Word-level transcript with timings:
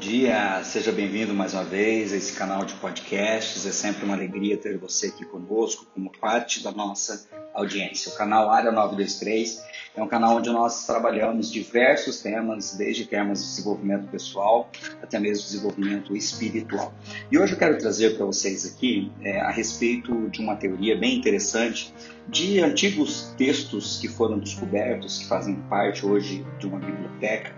dia, 0.00 0.64
seja 0.64 0.90
bem-vindo 0.90 1.34
mais 1.34 1.52
uma 1.52 1.62
vez 1.62 2.10
a 2.10 2.16
esse 2.16 2.32
canal 2.32 2.64
de 2.64 2.72
podcasts. 2.76 3.66
É 3.66 3.70
sempre 3.70 4.06
uma 4.06 4.14
alegria 4.14 4.56
ter 4.56 4.78
você 4.78 5.08
aqui 5.08 5.26
conosco 5.26 5.86
como 5.92 6.10
parte 6.18 6.62
da 6.62 6.72
nossa 6.72 7.28
audiência. 7.60 8.12
O 8.12 8.16
canal 8.16 8.50
Área 8.50 8.72
923 8.72 9.62
é 9.96 10.02
um 10.02 10.06
canal 10.06 10.36
onde 10.36 10.50
nós 10.50 10.86
trabalhamos 10.86 11.50
diversos 11.50 12.20
temas, 12.20 12.74
desde 12.74 13.04
temas 13.06 13.40
de 13.40 13.48
desenvolvimento 13.48 14.08
pessoal 14.08 14.70
até 15.02 15.18
mesmo 15.18 15.44
desenvolvimento 15.44 16.16
espiritual. 16.16 16.92
E 17.30 17.38
hoje 17.38 17.54
eu 17.54 17.58
quero 17.58 17.76
trazer 17.78 18.16
para 18.16 18.24
vocês 18.24 18.64
aqui 18.66 19.10
é, 19.22 19.40
a 19.40 19.50
respeito 19.50 20.28
de 20.28 20.40
uma 20.40 20.56
teoria 20.56 20.96
bem 20.96 21.16
interessante 21.16 21.92
de 22.28 22.60
antigos 22.60 23.34
textos 23.36 23.98
que 23.98 24.08
foram 24.08 24.38
descobertos, 24.38 25.18
que 25.18 25.26
fazem 25.26 25.56
parte 25.68 26.06
hoje 26.06 26.46
de 26.58 26.66
uma 26.66 26.78
biblioteca. 26.78 27.52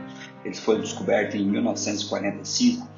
Eles 0.44 0.58
foram 0.58 0.80
descobertos 0.80 1.34
em 1.34 1.44
1945 1.44 2.88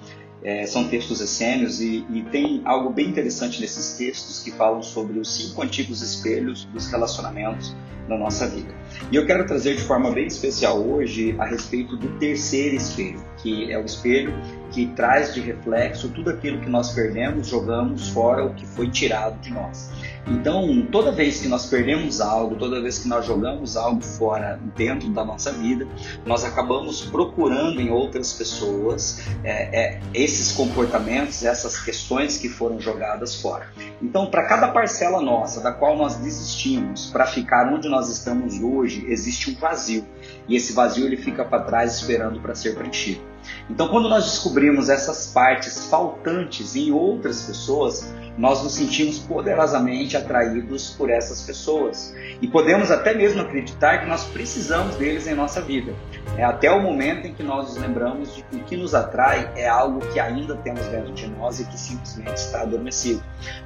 é, 0.45 0.67
são 0.67 0.87
textos 0.87 1.23
essênios 1.23 1.81
e, 1.81 2.05
e, 2.11 2.23
tem 2.31 2.61
algo 2.67 2.91
bem 2.91 3.09
interessante 3.09 3.63
nesses 3.63 3.97
textos 3.97 4.41
que 4.41 4.51
falam 4.51 4.83
sobre 4.83 5.19
os 5.19 5.35
cinco 5.35 5.63
antigos 5.63 6.03
espelhos 6.03 6.67
dos 6.67 6.87
relacionamentos 6.89 7.75
na 8.07 8.19
nossa 8.19 8.47
vida. 8.47 8.75
E 9.11 9.17
eu 9.17 9.27
quero 9.27 9.47
trazer 9.47 9.77
de 9.77 9.83
forma 9.83 10.11
bem 10.11 10.27
especial 10.27 10.79
hoje 10.79 11.35
a 11.39 11.47
respeito 11.47 11.97
do 11.97 12.19
terceiro 12.19 12.77
espelho, 12.77 13.25
que 13.45 13.71
é 13.71 13.79
o 13.79 13.85
espelho 13.85 14.33
que 14.73 14.87
traz 14.87 15.35
de 15.35 15.41
reflexo 15.41 16.09
tudo 16.09 16.31
aquilo 16.31 16.59
que 16.59 16.69
nós 16.69 16.93
perdemos, 16.93 17.47
jogamos 17.47 18.09
fora, 18.09 18.43
o 18.45 18.55
que 18.55 18.67
foi 18.67 18.91
tirado 18.91 19.39
de 19.41 19.53
nós. 19.53 19.93
Então, 20.27 20.87
toda 20.91 21.13
vez 21.13 21.43
que 21.43 21.49
nós 21.49 21.67
perdemos 21.67 22.21
algo, 22.21 22.57
toda 22.57 22.81
vez 22.81 22.99
que 22.99 23.07
nós 23.07 23.27
jogamos 23.27 23.77
algo 23.77 24.03
fora 24.03 24.59
dentro 24.75 25.11
da 25.11 25.23
nossa 25.23 25.53
vida, 25.53 25.87
nós 26.25 26.45
acabamos 26.45 27.03
procurando 27.03 27.79
em 27.79 27.91
outras 27.91 28.33
pessoas 28.33 29.23
é, 29.45 29.79
é, 29.79 30.01
esses 30.15 30.53
comportamentos, 30.53 31.45
essas 31.45 31.79
questões 31.79 32.39
que 32.39 32.49
foram 32.49 32.81
jogadas 32.81 33.41
fora. 33.41 33.69
Então, 34.01 34.27
para 34.27 34.47
cada 34.47 34.69
parcela 34.69 35.21
nossa, 35.21 35.61
da 35.61 35.73
qual 35.73 35.97
nós 35.97 36.17
desistimos, 36.17 37.11
para 37.11 37.27
ficar 37.27 37.71
onde 37.71 37.89
nós 37.89 38.09
estamos 38.09 38.59
hoje, 38.59 39.05
existe 39.07 39.51
um 39.51 39.55
vazio. 39.55 40.07
E 40.49 40.57
esse 40.57 40.73
vazio 40.73 41.05
ele 41.05 41.19
fica 41.19 41.45
para 41.45 41.63
trás 41.63 41.97
esperando 41.97 42.41
para 42.41 42.55
ser 42.55 42.75
preenchido. 42.75 43.34
Então, 43.69 43.89
quando 43.89 44.09
nós 44.09 44.25
descobrimos 44.25 44.89
essas 44.89 45.27
partes 45.29 45.87
faltantes 45.87 46.77
em 46.77 46.93
outras 46.93 47.43
pessoas, 47.43 48.13
nós 48.37 48.63
nos 48.63 48.75
sentimos 48.75 49.19
poderosamente 49.19 50.17
atraídos 50.17 50.91
por 50.91 51.11
essas 51.11 51.43
pessoas. 51.43 52.15
E 52.41 52.49
podemos 52.49 52.91
até 52.91 53.15
mesmo 53.15 53.41
acreditar 53.41 53.99
que 53.99 54.07
nós 54.07 54.25
precisamos 54.25 54.97
deles 54.97 55.27
em 55.27 55.35
nossa 55.35 55.61
vida. 55.61 55.93
É 56.37 56.45
até 56.45 56.71
o 56.71 56.81
momento 56.81 57.27
em 57.27 57.35
que 57.35 57.43
nós 57.43 57.69
nos 57.69 57.77
lembramos 57.77 58.35
de 58.35 58.43
que 58.43 58.57
o 58.57 58.61
que 58.61 58.77
nos 58.77 58.95
atrai 58.95 59.51
é 59.57 59.69
algo 59.69 60.01
que 60.13 60.19
ainda 60.19 60.57
temos 60.57 60.85
dentro 60.87 61.13
de 61.13 61.29
nós 61.29 61.61
e 61.61 61.65
que 61.65 61.79
simplesmente 61.79 62.37
está 62.37 62.63
adormecido. 62.63 63.23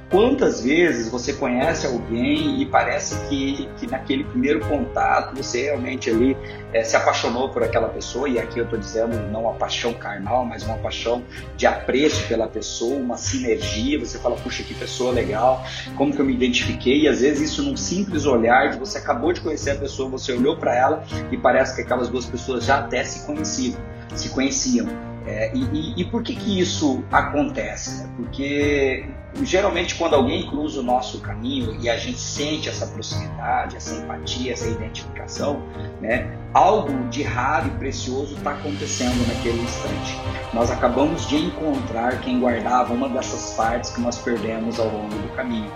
Quantas 0.09 0.63
vezes 0.63 1.09
você 1.09 1.33
conhece 1.33 1.87
alguém 1.87 2.61
e 2.61 2.65
parece 2.65 3.15
que, 3.27 3.69
que 3.77 3.87
naquele 3.87 4.23
primeiro 4.23 4.59
contato 4.67 5.35
você 5.35 5.63
realmente 5.63 6.09
ali 6.09 6.37
é, 6.73 6.83
se 6.83 6.95
apaixonou 6.95 7.49
por 7.49 7.63
aquela 7.63 7.87
pessoa, 7.89 8.27
e 8.27 8.39
aqui 8.39 8.59
eu 8.59 8.65
estou 8.65 8.77
dizendo 8.77 9.15
não 9.31 9.41
uma 9.41 9.53
paixão 9.53 9.93
carnal, 9.93 10.45
mas 10.45 10.63
uma 10.63 10.77
paixão 10.77 11.23
de 11.55 11.65
apreço 11.65 12.27
pela 12.27 12.47
pessoa, 12.47 12.97
uma 12.97 13.17
sinergia, 13.17 13.99
você 13.99 14.19
fala, 14.19 14.35
puxa, 14.35 14.58
que 14.63 14.73
pessoa 14.73 15.11
legal, 15.11 15.65
como 15.95 16.13
que 16.13 16.19
eu 16.19 16.25
me 16.25 16.33
identifiquei, 16.33 17.01
e 17.01 17.07
às 17.07 17.21
vezes 17.21 17.51
isso 17.51 17.63
num 17.63 17.77
simples 17.77 18.25
olhar 18.25 18.71
de 18.71 18.79
você 18.79 18.97
acabou 18.97 19.33
de 19.33 19.41
conhecer 19.41 19.71
a 19.71 19.75
pessoa, 19.75 20.09
você 20.09 20.31
olhou 20.33 20.57
para 20.57 20.75
ela 20.75 21.03
e 21.31 21.37
parece 21.37 21.75
que 21.75 21.81
aquelas 21.81 22.09
duas 22.09 22.25
pessoas 22.25 22.65
já 22.65 22.79
até 22.79 23.03
se 23.03 23.25
conheciam, 23.25 23.79
se 24.15 24.29
conheciam. 24.29 24.87
É, 25.29 25.51
e, 25.53 25.63
e, 25.71 26.01
e, 26.01 26.05
por 26.05 26.23
que, 26.23 26.35
que 26.35 26.59
isso 26.59 27.03
acontece? 27.11 28.07
Porque 28.17 29.05
geralmente 29.43 29.93
quando 29.93 30.15
alguém 30.15 30.49
cruza 30.49 30.79
o 30.79 30.83
nosso 30.83 31.21
caminho 31.21 31.77
e 31.79 31.87
a 31.87 31.95
gente 31.97 32.17
sente 32.17 32.67
essa 32.67 32.87
proximidade, 32.87 33.75
essa 33.75 33.93
empatia, 33.93 34.53
essa 34.53 34.67
identificação, 34.67 35.61
né, 36.01 36.35
algo 36.51 37.07
de 37.09 37.21
raro 37.21 37.67
e 37.67 37.71
precioso 37.77 38.33
está 38.37 38.53
acontecendo 38.53 39.27
naquele 39.27 39.61
instante. 39.61 40.17
Nós 40.51 40.71
acabamos 40.71 41.27
de 41.27 41.35
encontrar 41.35 42.21
quem 42.21 42.39
guardava 42.39 42.91
uma 42.91 43.07
dessas 43.07 43.53
partes 43.53 43.91
que 43.91 44.01
nós 44.01 44.17
perdemos 44.17 44.79
ao 44.79 44.87
longo 44.87 45.13
do 45.13 45.35
caminho. 45.35 45.71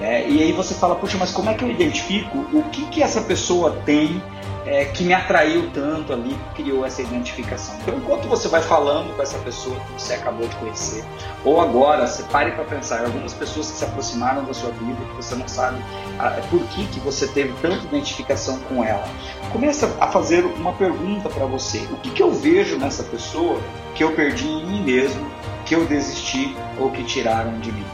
Né? 0.00 0.28
E 0.28 0.42
aí 0.42 0.52
você 0.52 0.74
fala, 0.74 0.94
puxa, 0.94 1.16
mas 1.18 1.32
como 1.32 1.50
é 1.50 1.54
que 1.54 1.64
eu 1.64 1.70
identifico 1.70 2.38
o 2.52 2.62
que, 2.70 2.84
que 2.86 3.02
essa 3.02 3.20
pessoa 3.20 3.76
tem 3.84 4.22
é, 4.68 4.84
que 4.84 5.02
me 5.02 5.14
atraiu 5.14 5.70
tanto 5.72 6.12
ali, 6.12 6.36
que 6.54 6.62
criou 6.62 6.84
essa 6.84 7.00
identificação. 7.00 7.74
Então, 7.80 7.96
enquanto 7.96 8.28
você 8.28 8.48
vai 8.48 8.60
falando 8.60 9.16
com 9.16 9.22
essa 9.22 9.38
pessoa 9.38 9.76
que 9.80 9.92
você 9.92 10.14
acabou 10.14 10.46
de 10.46 10.54
conhecer, 10.56 11.04
ou 11.42 11.60
agora, 11.60 12.06
você 12.06 12.22
pare 12.24 12.52
para 12.52 12.64
pensar, 12.64 13.04
algumas 13.04 13.32
pessoas 13.32 13.70
que 13.70 13.78
se 13.78 13.84
aproximaram 13.84 14.44
da 14.44 14.52
sua 14.52 14.70
vida, 14.70 14.96
que 15.10 15.16
você 15.16 15.34
não 15.34 15.48
sabe 15.48 15.82
ah, 16.18 16.38
por 16.50 16.60
que, 16.68 16.86
que 16.86 17.00
você 17.00 17.26
teve 17.28 17.54
tanta 17.62 17.82
identificação 17.86 18.58
com 18.68 18.84
ela. 18.84 19.08
Começa 19.52 19.96
a 20.00 20.08
fazer 20.08 20.44
uma 20.44 20.74
pergunta 20.74 21.30
para 21.30 21.46
você: 21.46 21.78
o 21.90 21.96
que, 21.96 22.10
que 22.10 22.22
eu 22.22 22.30
vejo 22.30 22.76
nessa 22.76 23.02
pessoa 23.04 23.58
que 23.94 24.04
eu 24.04 24.12
perdi 24.12 24.46
em 24.46 24.66
mim 24.66 24.82
mesmo, 24.82 25.26
que 25.64 25.74
eu 25.74 25.86
desisti 25.86 26.54
ou 26.78 26.90
que 26.90 27.02
tiraram 27.04 27.58
de 27.60 27.72
mim? 27.72 27.86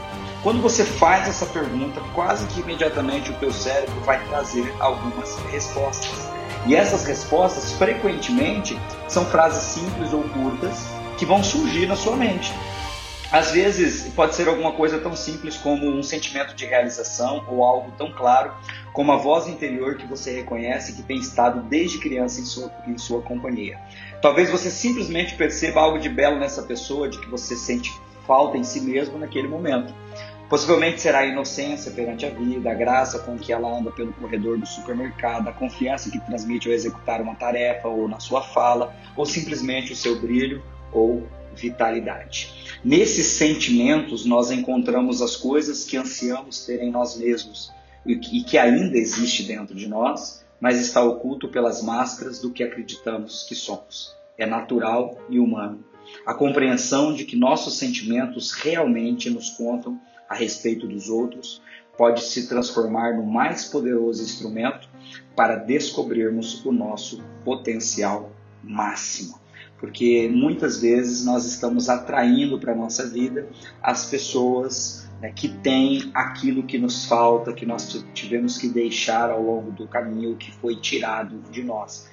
Quando 0.45 0.61
você 0.61 0.85
faz 0.85 1.27
essa 1.27 1.47
pergunta, 1.47 1.99
quase 2.13 2.45
que 2.45 2.59
imediatamente 2.59 3.31
o 3.31 3.33
teu 3.39 3.51
cérebro 3.51 3.99
vai 4.01 4.23
trazer 4.27 4.71
algumas 4.79 5.35
respostas. 5.45 6.29
E 6.67 6.75
essas 6.75 7.03
respostas, 7.03 7.73
frequentemente, 7.73 8.79
são 9.07 9.25
frases 9.25 9.63
simples 9.63 10.13
ou 10.13 10.21
curtas 10.21 10.85
que 11.17 11.25
vão 11.25 11.43
surgir 11.43 11.87
na 11.87 11.95
sua 11.95 12.15
mente. 12.15 12.53
Às 13.31 13.49
vezes, 13.49 14.13
pode 14.13 14.35
ser 14.35 14.47
alguma 14.47 14.73
coisa 14.73 14.99
tão 14.99 15.15
simples 15.15 15.57
como 15.57 15.89
um 15.89 16.03
sentimento 16.03 16.53
de 16.53 16.67
realização 16.67 17.43
ou 17.47 17.65
algo 17.65 17.91
tão 17.97 18.11
claro 18.11 18.53
como 18.93 19.11
a 19.11 19.17
voz 19.17 19.47
interior 19.47 19.97
que 19.97 20.05
você 20.05 20.31
reconhece 20.31 20.93
que 20.93 21.01
tem 21.01 21.17
estado 21.17 21.63
desde 21.63 21.97
criança 21.97 22.39
em 22.39 22.45
sua, 22.45 22.71
em 22.85 22.99
sua 22.99 23.19
companhia. 23.23 23.79
Talvez 24.21 24.51
você 24.51 24.69
simplesmente 24.69 25.33
perceba 25.33 25.81
algo 25.81 25.97
de 25.97 26.07
belo 26.07 26.37
nessa 26.37 26.61
pessoa, 26.61 27.09
de 27.09 27.19
que 27.19 27.27
você 27.27 27.55
sente 27.55 27.91
falta 28.27 28.57
em 28.57 28.63
si 28.63 28.81
mesmo 28.81 29.17
naquele 29.17 29.47
momento. 29.47 29.93
Possivelmente 30.49 31.01
será 31.01 31.19
a 31.19 31.25
inocência 31.25 31.91
perante 31.91 32.25
a 32.25 32.29
vida, 32.29 32.69
a 32.69 32.73
graça 32.75 33.19
com 33.19 33.35
que 33.37 33.51
ela 33.51 33.79
anda 33.79 33.91
pelo 33.91 34.13
corredor 34.13 34.59
do 34.59 34.65
supermercado, 34.65 35.47
a 35.47 35.51
confiança 35.51 36.11
que 36.11 36.19
transmite 36.19 36.67
ao 36.67 36.73
executar 36.73 37.19
uma 37.19 37.33
tarefa 37.33 37.87
ou 37.87 38.07
na 38.07 38.19
sua 38.19 38.41
fala, 38.41 38.95
ou 39.15 39.25
simplesmente 39.25 39.91
o 39.91 39.95
seu 39.95 40.19
brilho 40.21 40.63
ou 40.91 41.27
vitalidade. 41.55 42.79
Nesses 42.83 43.27
sentimentos 43.27 44.23
nós 44.25 44.51
encontramos 44.51 45.21
as 45.21 45.35
coisas 45.35 45.83
que 45.83 45.97
ansiamos 45.97 46.63
ter 46.65 46.81
em 46.81 46.91
nós 46.91 47.17
mesmos 47.17 47.71
e 48.05 48.43
que 48.43 48.57
ainda 48.57 48.97
existe 48.97 49.43
dentro 49.43 49.73
de 49.73 49.87
nós, 49.87 50.45
mas 50.59 50.79
está 50.79 51.03
oculto 51.03 51.47
pelas 51.47 51.81
máscaras 51.81 52.39
do 52.39 52.51
que 52.51 52.63
acreditamos 52.63 53.43
que 53.43 53.55
somos. 53.55 54.15
É 54.37 54.45
natural 54.45 55.17
e 55.27 55.39
humano. 55.39 55.83
A 56.23 56.35
compreensão 56.35 57.13
de 57.13 57.25
que 57.25 57.35
nossos 57.35 57.77
sentimentos 57.77 58.51
realmente 58.51 59.29
nos 59.29 59.49
contam 59.49 59.99
a 60.29 60.35
respeito 60.35 60.87
dos 60.87 61.09
outros 61.09 61.61
pode 61.97 62.23
se 62.23 62.47
transformar 62.47 63.15
no 63.15 63.25
mais 63.25 63.65
poderoso 63.65 64.23
instrumento 64.23 64.89
para 65.35 65.55
descobrirmos 65.55 66.65
o 66.65 66.71
nosso 66.71 67.23
potencial 67.43 68.31
máximo. 68.63 69.39
Porque 69.79 70.29
muitas 70.33 70.81
vezes 70.81 71.25
nós 71.25 71.45
estamos 71.45 71.89
atraindo 71.89 72.59
para 72.59 72.71
a 72.71 72.75
nossa 72.75 73.07
vida 73.07 73.47
as 73.81 74.05
pessoas 74.05 75.09
né, 75.21 75.31
que 75.35 75.49
têm 75.49 76.11
aquilo 76.13 76.63
que 76.63 76.77
nos 76.77 77.05
falta, 77.05 77.53
que 77.53 77.65
nós 77.65 78.03
tivemos 78.13 78.57
que 78.57 78.69
deixar 78.69 79.29
ao 79.29 79.43
longo 79.43 79.71
do 79.71 79.87
caminho, 79.87 80.35
que 80.37 80.51
foi 80.51 80.75
tirado 80.77 81.41
de 81.51 81.63
nós 81.63 82.09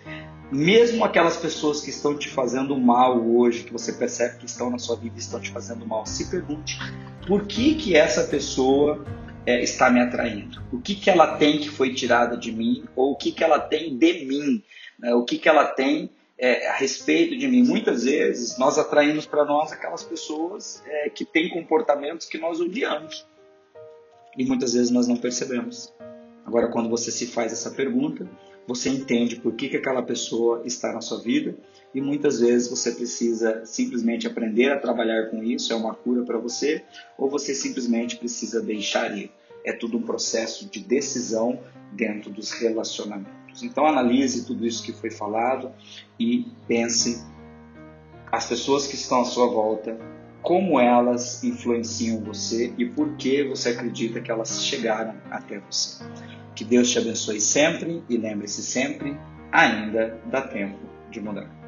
mesmo 0.53 1.03
aquelas 1.03 1.39
pessoas 1.39 1.81
que 1.81 1.89
estão 1.89 2.17
te 2.17 2.29
fazendo 2.29 2.77
mal 2.77 3.19
hoje, 3.19 3.65
que 3.65 3.73
você 3.73 3.91
percebe 3.91 4.37
que 4.37 4.45
estão 4.45 4.69
na 4.69 4.79
sua 4.79 4.97
vida 4.97 5.15
e 5.17 5.19
estão 5.19 5.41
te 5.41 5.51
fazendo 5.51 5.87
mal, 5.87 6.05
se 6.05 6.31
pergunte 6.31 6.79
por 7.27 7.47
que 7.47 7.75
que 7.75 7.97
essa 7.97 8.25
pessoa 8.25 9.03
é, 9.47 9.63
está 9.63 9.89
me 9.91 10.01
atraindo? 10.01 10.63
O 10.71 10.79
que 10.79 10.95
que 10.95 11.09
ela 11.09 11.39
tem 11.39 11.59
que 11.59 11.71
foi 11.71 11.95
tirada 11.95 12.37
de 12.37 12.53
mim? 12.53 12.85
Ou 12.95 13.13
o 13.13 13.17
que 13.17 13.33
que 13.33 13.43
ela 13.43 13.59
tem 13.59 13.97
de 13.97 14.27
mim? 14.27 14.63
Né? 14.99 15.15
O 15.15 15.25
que 15.25 15.39
que 15.39 15.49
ela 15.49 15.65
tem 15.65 16.11
é, 16.39 16.69
a 16.69 16.75
respeito 16.75 17.37
de 17.37 17.47
mim? 17.49 17.63
Muitas 17.63 18.05
vezes 18.05 18.59
nós 18.59 18.79
atraímos 18.79 19.27
para 19.27 19.45
nós 19.45 19.73
aquelas 19.73 20.03
pessoas 20.03 20.83
é, 20.87 21.11
que 21.11 21.25
têm 21.25 21.49
comportamentos 21.51 22.27
que 22.27 22.39
nós 22.39 22.61
odiamos. 22.61 23.27
E 24.37 24.45
muitas 24.45 24.73
vezes 24.73 24.91
nós 24.91 25.07
não 25.07 25.17
percebemos. 25.17 25.93
Agora, 26.45 26.69
quando 26.69 26.89
você 26.89 27.11
se 27.11 27.27
faz 27.27 27.53
essa 27.53 27.71
pergunta, 27.71 28.29
você 28.67 28.89
entende 28.89 29.37
por 29.37 29.55
que, 29.55 29.69
que 29.69 29.77
aquela 29.77 30.03
pessoa 30.03 30.63
está 30.65 30.93
na 30.93 31.01
sua 31.01 31.21
vida 31.21 31.57
e 31.95 32.01
muitas 32.01 32.41
vezes 32.41 32.69
você 32.69 32.93
precisa 32.93 33.65
simplesmente 33.67 34.27
aprender 34.27 34.71
a 34.71 34.79
trabalhar 34.79 35.31
com 35.31 35.43
isso, 35.43 35.73
é 35.73 35.77
uma 35.77 35.95
cura 35.95 36.23
para 36.25 36.39
você, 36.39 36.83
ou 37.19 37.29
você 37.29 37.55
simplesmente 37.55 38.17
precisa 38.17 38.61
deixar 38.61 39.17
ir. 39.17 39.31
É 39.65 39.73
tudo 39.73 39.99
um 39.99 40.03
processo 40.03 40.69
de 40.69 40.81
decisão 40.81 41.61
dentro 41.93 42.31
dos 42.31 42.53
relacionamentos. 42.53 43.42
Então 43.63 43.87
analise 43.87 44.47
tudo 44.47 44.67
isso 44.67 44.83
que 44.83 44.93
foi 44.93 45.11
falado 45.11 45.73
e 46.19 46.47
pense 46.67 47.25
as 48.31 48.47
pessoas 48.47 48.87
que 48.87 48.95
estão 48.95 49.21
à 49.21 49.25
sua 49.25 49.47
volta, 49.47 49.99
como 50.41 50.81
elas 50.81 51.45
influenciam 51.45 52.21
você 52.21 52.73
e 52.79 52.87
por 52.87 53.17
que 53.17 53.45
você 53.45 53.71
acredita 53.71 54.21
que 54.21 54.31
elas 54.31 54.65
chegaram 54.65 55.15
até 55.31 55.61
você. 55.61 56.05
Que 56.55 56.65
Deus 56.65 56.91
te 56.91 56.99
abençoe 56.99 57.41
sempre 57.41 58.03
e 58.09 58.17
lembre-se 58.17 58.63
sempre, 58.63 59.17
ainda 59.51 60.19
dá 60.31 60.41
tempo 60.43 60.79
de 61.11 61.21
mudar. 61.21 61.62